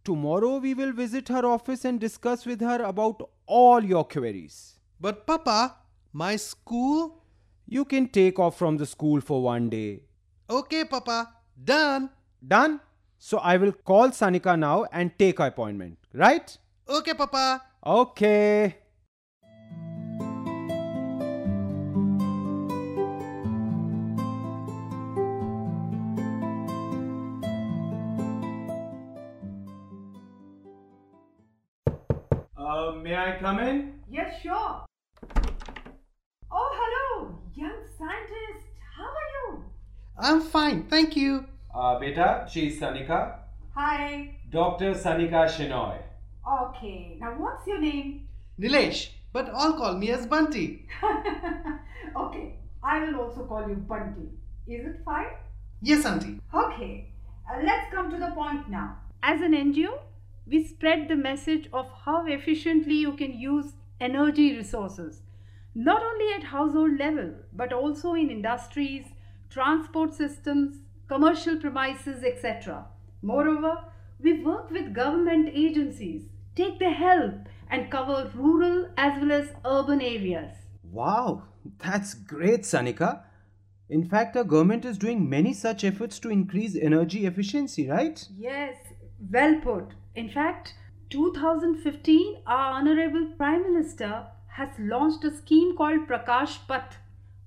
Tomorrow 0.05 0.59
we 0.59 0.75
will 0.75 0.93
visit 0.93 1.29
her 1.29 1.45
office 1.45 1.85
and 1.85 1.99
discuss 1.99 2.47
with 2.47 2.61
her 2.61 2.83
about 2.83 3.29
all 3.47 3.85
your 3.85 4.05
queries. 4.05 4.79
But 5.01 5.27
Papa, 5.27 5.77
my 6.13 6.37
school? 6.37 7.23
You 7.69 7.85
can 7.85 8.09
take 8.09 8.39
off 8.39 8.57
from 8.57 8.77
the 8.77 8.87
school 8.87 9.21
for 9.21 9.43
one 9.43 9.69
day. 9.69 10.03
Okay, 10.49 10.85
Papa. 10.85 11.33
Done. 11.63 12.11
Done? 12.47 12.81
So 13.19 13.39
I 13.39 13.57
will 13.57 13.73
call 13.73 14.11
Sanika 14.11 14.59
now 14.59 14.85
and 14.93 15.19
take 15.19 15.39
her 15.39 15.47
appointment. 15.47 15.99
Right? 16.13 16.57
Okay, 16.89 17.15
Papa. 17.15 17.63
Okay. 17.85 18.77
Come 33.47 33.61
in? 33.61 33.93
Yes, 34.11 34.43
sure. 34.43 34.85
Oh, 36.59 36.69
hello, 36.81 37.39
young 37.55 37.79
scientist. 37.97 38.67
How 38.97 39.09
are 39.19 39.31
you? 39.35 39.65
I'm 40.19 40.41
fine, 40.41 40.83
thank 40.89 41.15
you. 41.17 41.47
Uh, 41.73 41.97
beta, 42.01 42.49
she's 42.51 42.81
Sanika. 42.81 43.21
Hi. 43.77 44.41
Dr. 44.51 44.95
Sanika 44.95 45.43
Shenoy. 45.55 45.99
Okay, 46.61 47.19
now 47.21 47.35
what's 47.39 47.65
your 47.69 47.81
name? 47.81 48.27
Nilesh, 48.59 49.11
but 49.33 49.49
all 49.51 49.75
call 49.75 49.95
me 49.97 50.11
as 50.11 50.27
Bunty. 50.27 50.89
okay, 52.17 52.59
I 52.83 53.05
will 53.05 53.21
also 53.21 53.45
call 53.45 53.69
you 53.69 53.77
Bunty. 53.77 54.29
Is 54.67 54.87
it 54.87 55.03
fine? 55.05 55.35
Yes, 55.83 56.05
Auntie. 56.05 56.41
Okay, 56.53 57.13
uh, 57.49 57.61
let's 57.63 57.95
come 57.95 58.11
to 58.11 58.19
the 58.19 58.33
point 58.33 58.69
now. 58.69 58.97
As 59.23 59.41
an 59.41 59.53
NGO, 59.53 59.99
we 60.47 60.65
spread 60.65 61.09
the 61.09 61.17
message 61.17 61.69
of 61.73 61.91
how 62.05 62.27
efficiently 62.27 62.95
you 62.95 63.13
can 63.13 63.33
use 63.39 63.73
energy 64.01 64.57
resources, 64.57 65.23
not 65.75 66.03
only 66.03 66.33
at 66.35 66.45
household 66.45 66.99
level, 66.99 67.35
but 67.53 67.73
also 67.73 68.15
in 68.15 68.31
industries, 68.31 69.07
transport 69.51 70.15
systems, 70.15 70.77
commercial 71.09 71.57
premises, 71.57 72.23
etc. 72.23 72.87
Moreover, 73.23 73.77
we 74.21 74.43
work 74.43 74.71
with 74.71 74.95
government 74.95 75.51
agencies, 75.53 76.29
take 76.55 76.79
the 76.79 76.91
help, 76.91 77.35
and 77.71 77.91
cover 77.91 78.31
rural 78.35 78.89
as 78.97 79.21
well 79.21 79.33
as 79.33 79.53
urban 79.65 80.01
areas. 80.01 80.53
Wow, 80.85 81.43
that's 81.79 82.15
great, 82.15 82.63
Sanika. 82.63 83.23
In 83.89 84.05
fact, 84.09 84.37
our 84.37 84.45
government 84.45 84.85
is 84.85 84.99
doing 84.99 85.29
many 85.29 85.53
such 85.53 85.85
efforts 85.85 86.19
to 86.21 86.31
increase 86.31 86.77
energy 86.77 87.27
efficiency, 87.27 87.89
right? 87.89 88.27
Yes, 88.37 88.77
well 89.31 89.61
put. 89.61 89.95
In 90.17 90.31
fact, 90.31 90.73
2015, 91.11 92.39
our 92.47 92.73
Honorable 92.73 93.27
Prime 93.37 93.63
Minister 93.65 94.25
has 94.47 94.71
launched 94.79 95.23
a 95.25 95.31
scheme 95.31 95.77
called 95.77 96.09
Prakash 96.09 96.67
Path, 96.67 96.97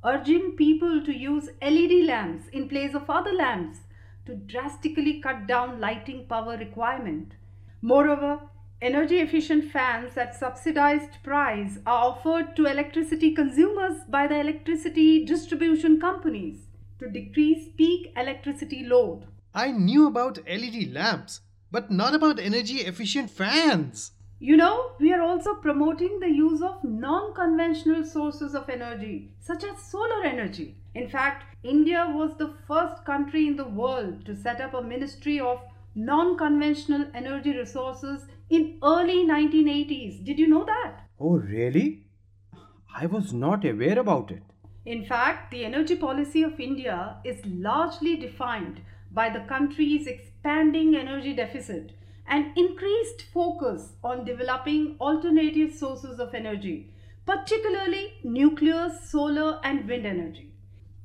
urging 0.05 0.51
people 0.55 1.03
to 1.03 1.11
use 1.11 1.49
LED 1.63 2.05
lamps 2.05 2.47
in 2.49 2.69
place 2.69 2.93
of 2.93 3.09
other 3.09 3.33
lamps 3.33 3.79
to 4.27 4.35
drastically 4.35 5.19
cut 5.19 5.47
down 5.47 5.79
lighting 5.79 6.27
power 6.27 6.57
requirement. 6.57 7.33
Moreover, 7.81 8.41
energy 8.83 9.17
efficient 9.17 9.71
fans 9.71 10.15
at 10.15 10.35
subsidized 10.35 11.23
price 11.23 11.79
are 11.87 12.05
offered 12.11 12.55
to 12.55 12.67
electricity 12.67 13.33
consumers 13.33 14.03
by 14.07 14.27
the 14.27 14.39
electricity 14.39 15.25
distribution 15.25 15.99
companies 15.99 16.67
to 16.99 17.09
decrease 17.09 17.67
peak 17.75 18.13
electricity 18.15 18.85
load. 18.85 19.25
I 19.55 19.71
knew 19.71 20.05
about 20.05 20.37
LED 20.47 20.93
lamps, 20.93 21.41
but 21.71 21.91
not 21.91 22.15
about 22.15 22.39
energy 22.39 22.77
efficient 22.77 23.29
fans. 23.29 24.11
You 24.41 24.55
know, 24.55 24.91
we 24.99 25.11
are 25.11 25.21
also 25.21 25.55
promoting 25.55 26.19
the 26.19 26.29
use 26.29 26.61
of 26.61 26.81
non 26.83 27.33
conventional 27.33 28.05
sources 28.05 28.55
of 28.55 28.69
energy, 28.69 29.33
such 29.41 29.65
as 29.65 29.81
solar 29.83 30.23
energy. 30.23 30.77
In 30.95 31.09
fact, 31.09 31.43
India 31.63 32.05
was 32.09 32.37
the 32.37 32.53
first 32.65 33.03
country 33.03 33.47
in 33.47 33.57
the 33.57 33.67
world 33.67 34.25
to 34.25 34.35
set 34.35 34.61
up 34.61 34.73
a 34.73 34.81
ministry 34.81 35.41
of 35.41 35.59
non 35.93 36.37
conventional 36.37 37.05
energy 37.13 37.57
resources 37.57 38.25
in 38.49 38.79
early 38.81 39.25
1980s. 39.25 40.23
Did 40.23 40.39
you 40.39 40.47
know 40.47 40.63
that? 40.65 41.01
Oh, 41.19 41.37
really? 41.37 42.05
I 42.95 43.07
was 43.07 43.33
not 43.33 43.65
aware 43.65 43.99
about 43.99 44.31
it. 44.31 44.43
In 44.85 45.05
fact, 45.05 45.51
the 45.51 45.65
energy 45.65 45.95
policy 45.95 46.43
of 46.43 46.59
India 46.59 47.17
is 47.25 47.45
largely 47.45 48.15
defined 48.15 48.79
by 49.11 49.29
the 49.29 49.41
country's 49.41 50.07
expanding 50.39 50.95
energy 50.95 51.33
deficit 51.33 51.91
and 52.25 52.57
increased 52.57 53.25
focus 53.33 53.89
on 54.03 54.23
developing 54.23 54.95
alternative 55.01 55.73
sources 55.73 56.17
of 56.17 56.33
energy, 56.33 56.93
particularly 57.25 58.13
nuclear, 58.23 58.89
solar, 59.03 59.59
and 59.65 59.85
wind 59.87 60.05
energy. 60.05 60.53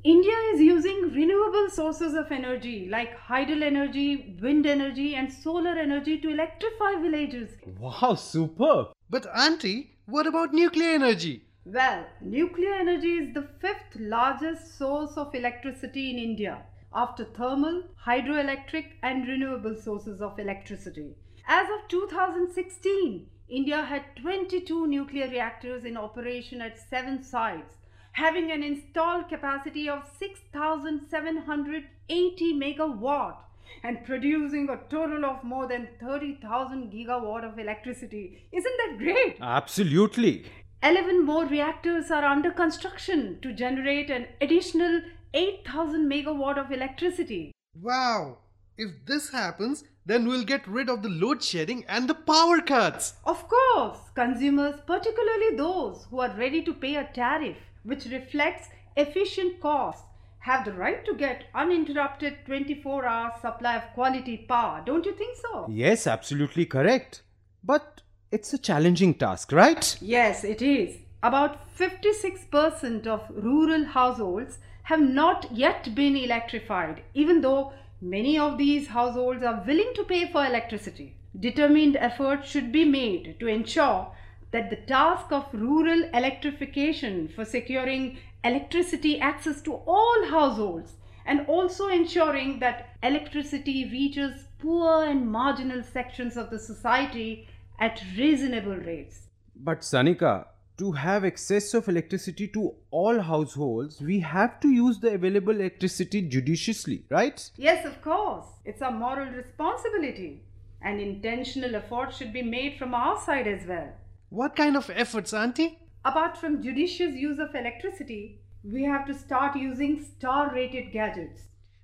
India 0.05 0.37
is 0.53 0.61
using 0.61 1.11
renewable 1.13 1.69
sources 1.69 2.15
of 2.15 2.31
energy 2.31 2.89
like 2.89 3.19
hydel 3.19 3.63
energy, 3.63 4.37
wind 4.41 4.67
energy, 4.67 5.17
and 5.17 5.33
solar 5.33 5.77
energy 5.79 6.19
to 6.19 6.31
electrify 6.31 6.95
villages. 7.01 7.51
Wow, 7.81 8.15
superb. 8.15 8.89
But, 9.11 9.27
Auntie, 9.35 9.97
what 10.07 10.29
about 10.29 10.53
nuclear 10.53 10.91
energy? 10.91 11.43
Well, 11.65 12.05
nuclear 12.21 12.75
energy 12.75 13.15
is 13.15 13.35
the 13.35 13.49
fifth 13.61 13.97
largest 13.99 14.79
source 14.79 15.17
of 15.17 15.35
electricity 15.35 16.11
in 16.11 16.19
India 16.19 16.63
after 16.95 17.25
thermal, 17.25 17.83
hydroelectric, 18.07 18.93
and 19.03 19.27
renewable 19.27 19.75
sources 19.77 20.21
of 20.21 20.39
electricity. 20.39 21.17
As 21.47 21.67
of 21.69 21.89
2016, 21.89 23.27
India 23.49 23.83
had 23.83 24.05
22 24.23 24.87
nuclear 24.87 25.29
reactors 25.29 25.85
in 25.85 25.97
operation 25.97 26.63
at 26.63 26.79
seven 26.79 27.23
sites, 27.23 27.75
having 28.13 28.51
an 28.51 28.63
installed 28.63 29.29
capacity 29.29 29.89
of 29.89 30.09
6,780 30.19 32.55
megawatt 32.55 33.37
and 33.83 34.05
producing 34.05 34.69
a 34.69 34.77
total 34.89 35.25
of 35.25 35.43
more 35.45 35.67
than 35.67 35.89
30,000 36.01 36.93
gigawatt 36.93 37.45
of 37.45 37.59
electricity. 37.59 38.47
Isn't 38.53 38.77
that 38.79 38.99
great? 38.99 39.39
Absolutely. 39.41 40.45
11 40.83 41.25
more 41.25 41.47
reactors 41.47 42.11
are 42.11 42.25
under 42.25 42.51
construction 42.51 43.39
to 43.43 43.53
generate 43.53 44.11
an 44.11 44.27
additional 44.41 45.01
8,000 45.35 46.09
megawatt 46.09 46.59
of 46.59 46.71
electricity. 46.71 47.51
Wow! 47.83 48.39
If 48.79 49.05
this 49.05 49.31
happens, 49.31 49.83
then 50.07 50.29
we'll 50.29 50.45
get 50.45 50.67
rid 50.67 50.89
of 50.89 51.03
the 51.03 51.09
load 51.09 51.43
shedding 51.43 51.85
and 51.89 52.09
the 52.09 52.15
power 52.15 52.61
cuts. 52.61 53.15
Of 53.25 53.49
course, 53.49 53.99
consumers, 54.15 54.77
particularly 54.87 55.57
those 55.57 56.07
who 56.09 56.21
are 56.21 56.37
ready 56.37 56.63
to 56.63 56.73
pay 56.73 56.97
a 56.97 57.11
tariff 57.13 57.57
which 57.83 58.05
reflects 58.07 58.69
efficient 58.97 59.61
costs, 59.61 60.05
have 60.39 60.65
the 60.65 60.73
right 60.73 61.05
to 61.05 61.15
get 61.15 61.45
uninterrupted 61.55 62.37
24 62.47 63.05
hour 63.05 63.33
supply 63.41 63.77
of 63.77 63.93
quality 63.95 64.37
power. 64.37 64.83
Don't 64.87 65.05
you 65.05 65.15
think 65.15 65.37
so? 65.37 65.67
Yes, 65.69 66.07
absolutely 66.07 66.67
correct. 66.67 67.23
But 67.65 68.03
it's 68.31 68.53
a 68.53 68.59
challenging 68.59 69.15
task, 69.15 69.51
right? 69.53 69.97
Yes, 70.01 70.45
it 70.45 70.63
is. 70.63 70.99
About 71.23 71.77
56% 71.77 73.07
of 73.07 73.31
rural 73.31 73.85
households 73.85 74.59
have 74.85 75.01
not 75.01 75.51
yet 75.51 75.95
been 75.95 76.17
electrified, 76.17 77.03
even 77.15 77.41
though 77.41 77.73
many 78.01 78.39
of 78.39 78.59
these 78.59 78.89
households 78.89 79.43
are 79.43 79.65
willing 79.67 79.93
to 79.95 80.05
pay 80.05 80.31
for 80.31 80.45
electricity. 80.45 81.17
Determined 81.39 81.97
efforts 81.97 82.49
should 82.49 82.71
be 82.71 82.85
made 82.85 83.37
to 83.41 83.47
ensure 83.47 84.13
that 84.51 84.71
the 84.71 84.77
task 84.77 85.33
of 85.33 85.47
rural 85.53 86.05
electrification 86.15 87.29
for 87.29 87.45
securing 87.45 88.19
electricity 88.45 89.19
access 89.19 89.63
to 89.63 89.75
all 89.87 90.27
households 90.27 90.93
and 91.27 91.47
also 91.49 91.89
ensuring 91.89 92.61
that 92.61 92.91
electricity 93.03 93.89
reaches 93.91 94.45
poor 94.59 95.05
and 95.05 95.27
marginal 95.27 95.83
sections 95.83 96.37
of 96.37 96.51
the 96.51 96.59
society 96.59 97.49
at 97.81 98.03
reasonable 98.17 98.77
rates. 98.77 99.29
But 99.57 99.81
Sanika, 99.81 100.47
to 100.77 100.93
have 100.93 101.25
access 101.25 101.73
of 101.75 101.89
electricity 101.89 102.49
to 102.49 102.75
all 102.91 103.21
households, 103.21 104.01
we 104.01 104.21
have 104.21 104.59
to 104.61 104.69
use 104.69 104.99
the 104.99 105.15
available 105.15 105.55
electricity 105.55 106.23
judiciously, 106.23 107.05
right? 107.11 107.51
Yes, 107.57 107.87
of 107.87 108.03
course. 108.03 108.47
It's 108.65 108.83
our 108.83 108.91
moral 108.91 109.31
responsibility. 109.31 110.43
And 110.83 111.01
intentional 111.01 111.77
effort 111.77 112.13
should 112.13 112.33
be 112.33 112.43
made 112.43 112.77
from 112.79 112.93
our 112.93 113.21
side 113.21 113.47
as 113.47 113.67
well. 113.67 113.93
What 114.31 114.57
kind 114.57 114.77
of 114.77 114.91
efforts, 114.91 115.33
Auntie? 115.33 115.79
Apart 116.05 116.37
from 116.37 116.63
judicious 116.63 117.15
use 117.15 117.39
of 117.39 117.55
electricity, 117.55 118.41
we 118.65 118.83
have 118.83 119.07
to 119.07 119.15
start 119.15 119.57
using 119.57 120.05
star 120.05 120.53
rated 120.53 120.93
gadgets. 120.93 121.43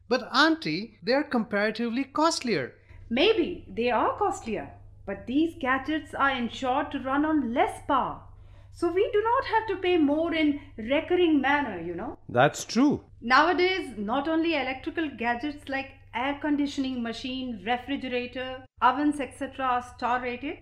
But, 0.09 0.29
Auntie, 0.35 0.99
they 1.03 1.13
are 1.13 1.23
comparatively 1.23 2.05
costlier. 2.05 2.75
Maybe 3.09 3.65
they 3.73 3.91
are 3.91 4.19
costlier, 4.19 4.71
but 5.07 5.27
these 5.27 5.55
gadgets 5.61 6.13
are 6.15 6.31
ensured 6.31 6.91
to 6.91 6.99
run 6.99 7.25
on 7.25 7.55
less 7.55 7.81
power. 7.87 8.21
So 8.81 8.91
we 8.91 9.11
do 9.13 9.23
not 9.23 9.45
have 9.45 9.67
to 9.69 9.77
pay 9.77 9.99
more 9.99 10.33
in 10.33 10.59
recurring 10.79 11.39
manner, 11.39 11.79
you 11.79 11.95
know. 11.95 12.17
That's 12.31 12.65
true. 12.65 13.05
Nowadays, 13.21 13.91
not 13.99 14.27
only 14.27 14.55
electrical 14.55 15.11
gadgets 15.19 15.69
like 15.69 15.91
air 16.15 16.39
conditioning 16.41 17.03
machine, 17.03 17.63
refrigerator, 17.67 18.65
ovens, 18.81 19.21
etc. 19.21 19.67
are 19.67 19.83
star 19.83 20.23
rated, 20.23 20.61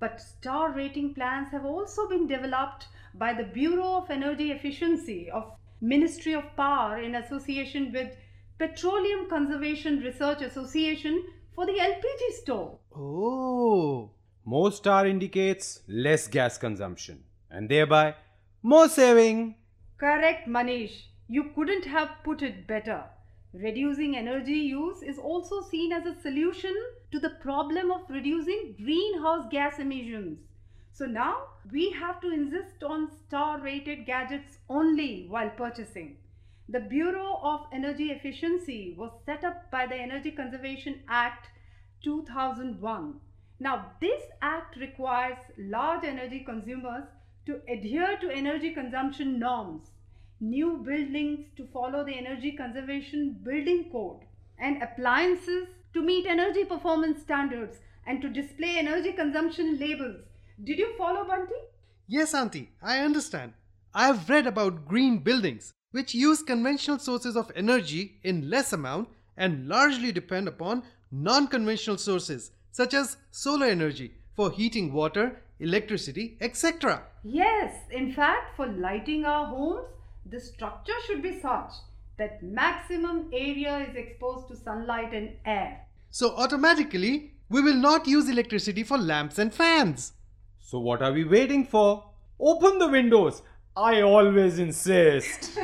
but 0.00 0.20
star 0.20 0.72
rating 0.72 1.14
plans 1.14 1.52
have 1.52 1.64
also 1.64 2.08
been 2.08 2.26
developed 2.26 2.88
by 3.14 3.32
the 3.32 3.44
Bureau 3.44 3.98
of 3.98 4.10
Energy 4.10 4.50
Efficiency 4.50 5.30
of 5.30 5.52
Ministry 5.80 6.34
of 6.34 6.56
Power 6.56 7.00
in 7.00 7.14
association 7.14 7.92
with 7.92 8.16
Petroleum 8.58 9.28
Conservation 9.30 10.00
Research 10.00 10.42
Association 10.42 11.22
for 11.54 11.66
the 11.66 11.78
LPG 11.78 12.32
stove. 12.42 12.78
Oh. 12.96 14.10
More 14.44 14.72
star 14.72 15.06
indicates 15.06 15.82
less 15.86 16.26
gas 16.26 16.58
consumption 16.58 17.22
and 17.50 17.68
thereby 17.68 18.14
more 18.62 18.88
saving. 18.88 19.56
Correct, 19.98 20.48
Manish. 20.48 21.04
You 21.28 21.50
couldn't 21.54 21.84
have 21.84 22.10
put 22.24 22.42
it 22.42 22.66
better. 22.66 23.04
Reducing 23.52 24.16
energy 24.16 24.52
use 24.52 25.02
is 25.02 25.18
also 25.18 25.60
seen 25.62 25.92
as 25.92 26.06
a 26.06 26.20
solution 26.20 26.74
to 27.10 27.18
the 27.18 27.36
problem 27.42 27.90
of 27.90 28.08
reducing 28.08 28.76
greenhouse 28.76 29.46
gas 29.50 29.78
emissions. 29.78 30.38
So 30.92 31.06
now 31.06 31.36
we 31.72 31.90
have 31.90 32.20
to 32.20 32.30
insist 32.30 32.82
on 32.82 33.10
star 33.26 33.60
rated 33.60 34.06
gadgets 34.06 34.58
only 34.68 35.26
while 35.28 35.50
purchasing. 35.50 36.18
The 36.68 36.80
Bureau 36.80 37.40
of 37.42 37.66
Energy 37.72 38.10
Efficiency 38.12 38.94
was 38.96 39.10
set 39.26 39.42
up 39.42 39.70
by 39.72 39.86
the 39.86 39.96
Energy 39.96 40.30
Conservation 40.30 41.00
Act 41.08 41.48
2001. 42.04 43.14
Now, 43.58 43.92
this 44.00 44.22
act 44.40 44.76
requires 44.76 45.38
large 45.58 46.04
energy 46.04 46.40
consumers 46.40 47.04
to 47.46 47.60
adhere 47.68 48.18
to 48.20 48.30
energy 48.30 48.72
consumption 48.72 49.38
norms, 49.38 49.90
new 50.40 50.78
buildings 50.78 51.46
to 51.56 51.66
follow 51.72 52.04
the 52.04 52.14
Energy 52.14 52.52
Conservation 52.52 53.38
Building 53.42 53.88
Code, 53.90 54.20
and 54.58 54.82
appliances 54.82 55.68
to 55.94 56.02
meet 56.02 56.26
energy 56.26 56.64
performance 56.64 57.22
standards 57.22 57.78
and 58.06 58.20
to 58.22 58.28
display 58.28 58.76
energy 58.78 59.12
consumption 59.12 59.78
labels. 59.78 60.16
Did 60.62 60.78
you 60.78 60.94
follow, 60.96 61.24
Bunty? 61.24 61.54
Yes, 62.06 62.34
Auntie, 62.34 62.70
I 62.82 62.98
understand. 62.98 63.52
I 63.94 64.06
have 64.06 64.28
read 64.28 64.46
about 64.46 64.86
green 64.86 65.18
buildings, 65.18 65.72
which 65.90 66.14
use 66.14 66.42
conventional 66.42 66.98
sources 66.98 67.36
of 67.36 67.50
energy 67.56 68.20
in 68.22 68.50
less 68.50 68.72
amount 68.72 69.08
and 69.36 69.66
largely 69.66 70.12
depend 70.12 70.46
upon 70.46 70.82
non 71.10 71.48
conventional 71.48 71.98
sources 71.98 72.52
such 72.72 72.94
as 72.94 73.16
solar 73.30 73.66
energy 73.66 74.12
for 74.36 74.50
heating 74.50 74.92
water, 74.92 75.42
electricity, 75.60 76.36
etc. 76.40 77.02
Yes, 77.22 77.74
in 77.90 78.12
fact, 78.12 78.56
for 78.56 78.66
lighting 78.66 79.24
our 79.24 79.46
homes, 79.46 79.86
the 80.26 80.40
structure 80.40 81.00
should 81.06 81.22
be 81.22 81.40
such 81.40 81.72
that 82.18 82.42
maximum 82.42 83.28
area 83.32 83.86
is 83.88 83.96
exposed 83.96 84.48
to 84.48 84.56
sunlight 84.56 85.12
and 85.14 85.30
air. 85.44 85.86
So, 86.10 86.34
automatically, 86.36 87.32
we 87.48 87.62
will 87.62 87.76
not 87.76 88.06
use 88.06 88.28
electricity 88.28 88.82
for 88.82 88.98
lamps 88.98 89.38
and 89.38 89.52
fans. 89.52 90.12
So, 90.58 90.78
what 90.78 91.02
are 91.02 91.12
we 91.12 91.24
waiting 91.24 91.66
for? 91.66 92.04
Open 92.38 92.78
the 92.78 92.88
windows. 92.88 93.42
I 93.76 94.02
always 94.02 94.58
insist. 94.58 95.54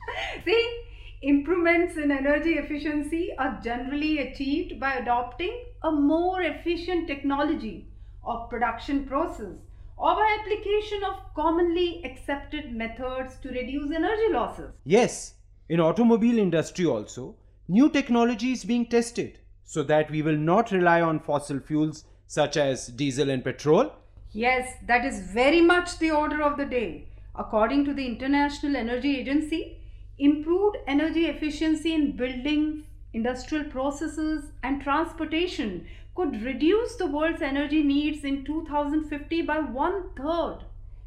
See, 0.44 0.82
improvements 1.22 1.96
in 1.96 2.10
energy 2.10 2.54
efficiency 2.54 3.30
are 3.38 3.60
generally 3.62 4.18
achieved 4.18 4.78
by 4.80 4.94
adopting 4.94 5.64
a 5.82 5.90
more 5.90 6.42
efficient 6.42 7.06
technology 7.06 7.88
or 8.26 8.46
production 8.48 9.06
process 9.06 9.54
or 9.96 10.14
by 10.14 10.36
application 10.40 11.04
of 11.04 11.34
commonly 11.34 12.02
accepted 12.04 12.72
methods 12.72 13.36
to 13.42 13.48
reduce 13.48 13.90
energy 13.90 14.32
losses. 14.32 14.70
yes, 14.84 15.34
in 15.68 15.80
automobile 15.80 16.38
industry 16.38 16.84
also, 16.86 17.34
new 17.68 17.88
technology 17.88 18.52
is 18.52 18.64
being 18.64 18.86
tested 18.86 19.38
so 19.64 19.82
that 19.82 20.10
we 20.10 20.22
will 20.22 20.36
not 20.36 20.70
rely 20.70 21.00
on 21.00 21.18
fossil 21.18 21.58
fuels 21.58 22.04
such 22.26 22.56
as 22.56 22.88
diesel 22.88 23.30
and 23.30 23.42
petrol. 23.42 23.92
Yes, 24.32 24.74
that 24.86 25.04
is 25.04 25.20
very 25.32 25.60
much 25.60 25.98
the 25.98 26.10
order 26.10 26.42
of 26.42 26.56
the 26.56 26.66
day. 26.66 27.08
According 27.34 27.84
to 27.86 27.94
the 27.94 28.06
International 28.06 28.76
Energy 28.76 29.18
Agency, 29.18 29.78
improved 30.18 30.76
energy 30.86 31.26
efficiency 31.26 31.94
in 31.94 32.16
buildings, 32.16 32.84
industrial 33.16 33.64
processes, 33.64 34.44
and 34.62 34.82
transportation 34.82 35.86
could 36.14 36.42
reduce 36.42 36.96
the 36.96 37.06
world's 37.06 37.42
energy 37.42 37.82
needs 37.82 38.24
in 38.24 38.44
2050 38.44 39.42
by 39.42 39.58
one 39.58 40.10
third 40.16 40.58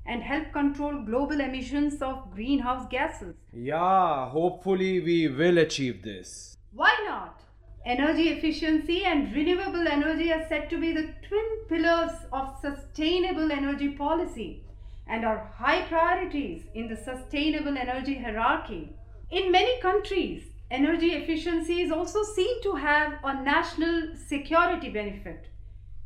and 0.05 0.23
help 0.23 0.51
control 0.51 1.03
global 1.05 1.39
emissions 1.39 2.01
of 2.01 2.31
greenhouse 2.33 2.87
gases. 2.89 3.35
Yeah, 3.53 4.27
hopefully 4.29 4.99
we 4.99 5.27
will 5.27 5.59
achieve 5.59 6.01
this. 6.01 6.57
Why 6.73 6.93
not? 7.05 7.41
Energy 7.85 8.29
efficiency 8.29 9.03
and 9.05 9.33
renewable 9.35 9.87
energy 9.87 10.31
are 10.33 10.45
said 10.49 10.69
to 10.71 10.79
be 10.79 10.91
the 10.91 11.13
twin 11.27 11.49
pillars 11.69 12.15
of 12.33 12.55
sustainable 12.59 13.51
energy 13.51 13.89
policy 13.89 14.63
and 15.07 15.25
are 15.25 15.51
high 15.57 15.81
priorities 15.83 16.63
in 16.73 16.87
the 16.87 16.97
sustainable 16.97 17.77
energy 17.77 18.15
hierarchy. 18.15 18.93
In 19.31 19.51
many 19.51 19.79
countries, 19.81 20.43
energy 20.71 21.13
efficiency 21.13 21.81
is 21.81 21.91
also 21.91 22.23
seen 22.23 22.61
to 22.61 22.75
have 22.75 23.13
a 23.23 23.41
national 23.43 24.15
security 24.15 24.89
benefit 24.89 25.47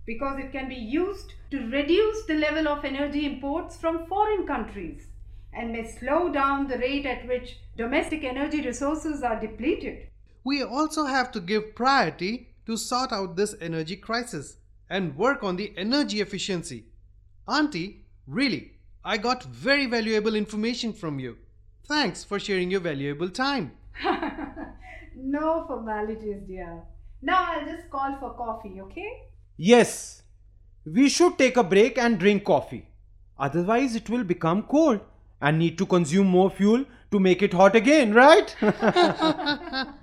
because 0.05 0.39
it 0.39 0.51
can 0.51 0.69
be 0.69 0.75
used 0.75 1.33
to 1.51 1.69
reduce 1.69 2.25
the 2.25 2.35
level 2.35 2.67
of 2.67 2.85
energy 2.85 3.25
imports 3.25 3.77
from 3.77 4.05
foreign 4.05 4.45
countries 4.45 5.07
and 5.53 5.71
may 5.71 5.85
slow 5.85 6.31
down 6.31 6.67
the 6.67 6.77
rate 6.77 7.05
at 7.05 7.27
which 7.27 7.57
domestic 7.77 8.23
energy 8.23 8.61
resources 8.61 9.21
are 9.21 9.39
depleted. 9.39 10.07
We 10.43 10.63
also 10.63 11.05
have 11.05 11.31
to 11.33 11.39
give 11.39 11.75
priority 11.75 12.49
to 12.65 12.77
sort 12.77 13.11
out 13.11 13.35
this 13.35 13.55
energy 13.61 13.95
crisis 13.95 14.57
and 14.89 15.15
work 15.15 15.43
on 15.43 15.55
the 15.57 15.73
energy 15.77 16.21
efficiency. 16.21 16.85
Auntie, 17.47 18.05
really, 18.27 18.73
I 19.05 19.17
got 19.17 19.43
very 19.43 19.85
valuable 19.85 20.35
information 20.35 20.93
from 20.93 21.19
you. 21.19 21.37
Thanks 21.85 22.23
for 22.23 22.39
sharing 22.39 22.71
your 22.71 22.79
valuable 22.79 23.29
time. 23.29 23.73
No 25.15 25.65
formalities, 25.67 26.41
dear. 26.47 26.81
Now 27.21 27.45
I'll 27.53 27.65
just 27.65 27.89
call 27.89 28.17
for 28.19 28.33
coffee, 28.33 28.81
okay? 28.81 29.23
Yes, 29.57 30.23
we 30.85 31.09
should 31.09 31.37
take 31.37 31.57
a 31.57 31.63
break 31.63 31.97
and 31.97 32.19
drink 32.19 32.43
coffee. 32.43 32.87
Otherwise, 33.39 33.95
it 33.95 34.09
will 34.09 34.23
become 34.23 34.63
cold 34.63 34.99
and 35.41 35.59
need 35.59 35.77
to 35.77 35.85
consume 35.85 36.27
more 36.27 36.49
fuel 36.49 36.85
to 37.11 37.19
make 37.19 37.41
it 37.41 37.53
hot 37.53 37.75
again, 37.75 38.13
right? 38.13 38.55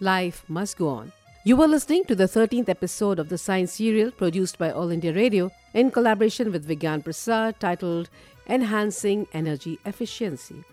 Life 0.00 0.44
must 0.46 0.76
go 0.76 0.88
on. 0.88 1.12
You 1.44 1.56
were 1.56 1.66
listening 1.66 2.04
to 2.04 2.14
the 2.14 2.24
13th 2.24 2.68
episode 2.68 3.18
of 3.18 3.30
the 3.30 3.38
science 3.38 3.72
serial 3.72 4.10
produced 4.10 4.58
by 4.58 4.70
All 4.70 4.90
India 4.90 5.12
Radio 5.12 5.50
in 5.72 5.90
collaboration 5.90 6.52
with 6.52 6.68
Vigyan 6.68 7.02
Prasar 7.02 7.58
titled 7.58 8.10
Enhancing 8.46 9.26
Energy 9.32 9.78
Efficiency. 9.86 10.64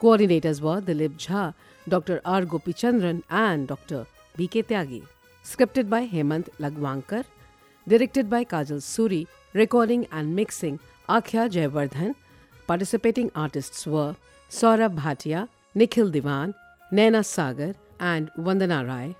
Coordinators 0.00 0.62
were 0.62 0.80
Dilip 0.80 1.18
Jha, 1.18 1.52
Dr. 1.86 2.22
R. 2.24 2.42
Gopichandran, 2.42 3.22
and 3.28 3.68
Dr. 3.68 4.06
B.K. 4.36 4.62
Tyagi. 4.62 5.06
Scripted 5.44 5.90
by 5.90 6.06
Hemant 6.06 6.48
Lagwankar. 6.58 7.24
Directed 7.86 8.30
by 8.30 8.44
Kajal 8.44 8.80
Suri. 8.80 9.26
Recording 9.52 10.06
and 10.10 10.34
mixing 10.34 10.80
Akhya 11.10 11.50
Jayavardhan. 11.50 12.14
Participating 12.66 13.30
artists 13.34 13.86
were 13.86 14.16
Saurabh 14.48 14.96
Bhatia, 14.96 15.48
Nikhil 15.74 16.10
Diwan, 16.10 16.54
Naina 16.90 17.22
Sagar, 17.22 17.74
and 18.02 18.30
Vandana 18.36 18.86
Rai. 18.86 19.16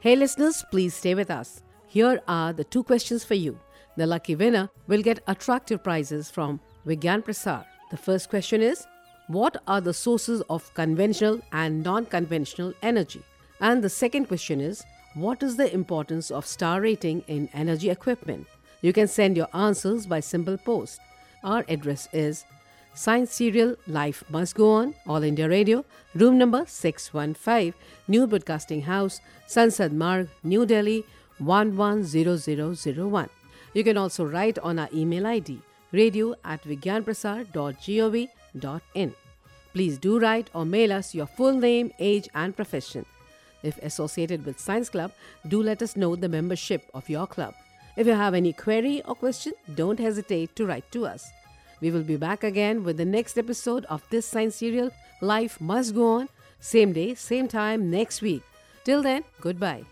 Hey 0.00 0.16
listeners, 0.16 0.64
please 0.70 0.94
stay 0.94 1.14
with 1.14 1.30
us. 1.30 1.62
Here 1.86 2.20
are 2.26 2.52
the 2.52 2.64
two 2.64 2.82
questions 2.82 3.22
for 3.22 3.34
you. 3.34 3.58
The 3.96 4.06
lucky 4.06 4.34
winner 4.34 4.68
will 4.88 5.02
get 5.02 5.22
attractive 5.28 5.84
prizes 5.84 6.30
from 6.30 6.58
Vigyan 6.86 7.22
Prasar. 7.22 7.64
The 7.92 7.96
first 7.96 8.28
question 8.30 8.60
is 8.62 8.86
What 9.28 9.62
are 9.68 9.80
the 9.80 9.94
sources 9.94 10.42
of 10.50 10.72
conventional 10.74 11.40
and 11.52 11.84
non 11.84 12.06
conventional 12.06 12.74
energy? 12.82 13.22
And 13.60 13.84
the 13.84 13.88
second 13.90 14.26
question 14.26 14.60
is 14.60 14.82
What 15.14 15.42
is 15.42 15.56
the 15.56 15.72
importance 15.72 16.30
of 16.30 16.46
star 16.46 16.80
rating 16.80 17.22
in 17.28 17.48
energy 17.52 17.90
equipment? 17.90 18.48
You 18.82 18.92
can 18.92 19.06
send 19.06 19.36
your 19.36 19.48
answers 19.54 20.06
by 20.06 20.20
simple 20.20 20.58
post. 20.58 21.00
Our 21.44 21.64
address 21.68 22.08
is 22.12 22.44
Science 22.94 23.32
Serial 23.32 23.74
Life 23.88 24.22
Must 24.30 24.54
Go 24.54 24.70
On, 24.70 24.94
All 25.06 25.24
India 25.24 25.48
Radio, 25.48 25.84
room 26.14 26.38
number 26.38 26.64
615, 26.66 27.74
New 28.06 28.28
Broadcasting 28.28 28.82
House, 28.82 29.20
Sansad 29.48 29.90
Marg, 29.92 30.28
New 30.44 30.64
Delhi 30.64 31.04
110001. 31.38 33.28
You 33.72 33.82
can 33.82 33.96
also 33.96 34.24
write 34.24 34.60
on 34.60 34.78
our 34.78 34.88
email 34.94 35.26
ID 35.26 35.60
radio 35.90 36.36
at 36.44 36.62
vigyanprasar.gov.in. 36.62 39.14
Please 39.72 39.98
do 39.98 40.20
write 40.20 40.50
or 40.54 40.64
mail 40.64 40.92
us 40.92 41.12
your 41.14 41.26
full 41.26 41.54
name, 41.54 41.90
age, 41.98 42.28
and 42.34 42.54
profession. 42.54 43.04
If 43.64 43.76
associated 43.78 44.46
with 44.46 44.60
Science 44.60 44.88
Club, 44.88 45.10
do 45.48 45.60
let 45.62 45.82
us 45.82 45.96
know 45.96 46.14
the 46.14 46.28
membership 46.28 46.88
of 46.94 47.08
your 47.08 47.26
club. 47.26 47.54
If 47.96 48.06
you 48.06 48.12
have 48.12 48.34
any 48.34 48.52
query 48.52 49.02
or 49.04 49.16
question, 49.16 49.54
don't 49.74 49.98
hesitate 49.98 50.54
to 50.56 50.66
write 50.66 50.90
to 50.92 51.06
us. 51.06 51.30
We 51.84 51.90
will 51.90 52.02
be 52.02 52.16
back 52.16 52.42
again 52.42 52.82
with 52.82 52.96
the 52.96 53.04
next 53.04 53.36
episode 53.36 53.84
of 53.90 54.08
this 54.08 54.24
science 54.24 54.56
serial, 54.56 54.90
Life 55.20 55.60
Must 55.60 55.94
Go 55.94 56.06
On, 56.06 56.28
same 56.58 56.94
day, 56.94 57.14
same 57.14 57.46
time 57.46 57.90
next 57.90 58.22
week. 58.22 58.42
Till 58.84 59.02
then, 59.02 59.22
goodbye. 59.42 59.84